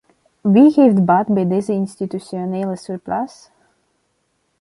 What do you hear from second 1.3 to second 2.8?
bij deze institutionele